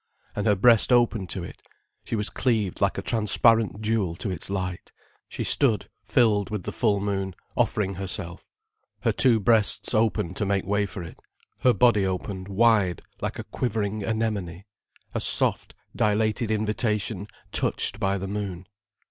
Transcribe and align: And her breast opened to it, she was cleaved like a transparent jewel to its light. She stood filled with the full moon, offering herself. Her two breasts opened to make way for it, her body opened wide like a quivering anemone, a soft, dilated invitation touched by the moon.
And 0.35 0.47
her 0.47 0.55
breast 0.55 0.91
opened 0.91 1.29
to 1.29 1.43
it, 1.43 1.61
she 2.05 2.15
was 2.15 2.31
cleaved 2.31 2.81
like 2.81 2.97
a 2.97 3.03
transparent 3.03 3.81
jewel 3.81 4.15
to 4.15 4.31
its 4.31 4.49
light. 4.49 4.91
She 5.29 5.43
stood 5.43 5.91
filled 6.03 6.49
with 6.49 6.63
the 6.63 6.71
full 6.71 6.99
moon, 6.99 7.35
offering 7.55 7.93
herself. 7.93 8.43
Her 9.01 9.11
two 9.11 9.39
breasts 9.39 9.93
opened 9.93 10.37
to 10.37 10.43
make 10.47 10.65
way 10.65 10.87
for 10.87 11.03
it, 11.03 11.19
her 11.59 11.73
body 11.73 12.03
opened 12.03 12.47
wide 12.47 13.03
like 13.21 13.37
a 13.37 13.43
quivering 13.43 14.01
anemone, 14.01 14.63
a 15.13 15.21
soft, 15.21 15.75
dilated 15.95 16.49
invitation 16.49 17.27
touched 17.51 17.99
by 17.99 18.17
the 18.17 18.27
moon. 18.27 18.65